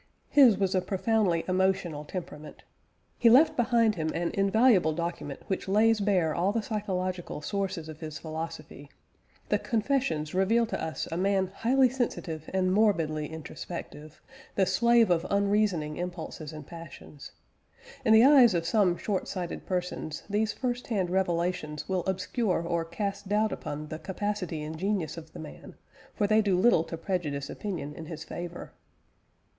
His 0.31 0.57
was 0.57 0.73
a 0.73 0.81
profoundly 0.81 1.43
emotional 1.47 2.05
temperament. 2.05 2.63
He 3.19 3.29
left 3.29 3.55
behind 3.55 3.93
him 3.93 4.09
an 4.15 4.31
invaluable 4.33 4.93
document 4.93 5.41
which 5.45 5.67
lays 5.67 5.99
bare 6.01 6.33
all 6.33 6.51
the 6.51 6.63
psychological 6.63 7.39
sources 7.39 7.87
of 7.87 7.99
his 7.99 8.17
philosophy. 8.17 8.89
The 9.49 9.59
Confessions 9.59 10.33
reveal 10.33 10.65
to 10.65 10.83
us 10.83 11.07
a 11.11 11.17
man 11.17 11.51
highly 11.53 11.87
sensitive 11.87 12.49
and 12.51 12.73
morbidly 12.73 13.27
introspective, 13.27 14.23
the 14.55 14.65
slave 14.65 15.11
of 15.11 15.27
unreasoning 15.29 15.97
impulses 15.97 16.51
and 16.51 16.65
passions. 16.65 17.33
In 18.03 18.11
the 18.11 18.25
eyes 18.25 18.55
of 18.55 18.65
some 18.65 18.97
short 18.97 19.27
sighted 19.27 19.67
persons, 19.67 20.23
these 20.27 20.51
first 20.51 20.87
hand 20.87 21.11
revelations 21.11 21.87
will 21.87 22.03
obscure 22.07 22.65
or 22.65 22.85
cast 22.85 23.27
doubt 23.29 23.51
upon 23.51 23.89
the 23.89 23.99
capacity 23.99 24.63
and 24.63 24.79
genius 24.79 25.15
of 25.15 25.33
the 25.33 25.39
man, 25.39 25.75
for 26.15 26.25
they 26.25 26.41
do 26.41 26.57
little 26.57 26.83
to 26.85 26.97
prejudice 26.97 27.51
opinion 27.51 27.93
in 27.93 28.07
his 28.07 28.23
favour. 28.23 28.71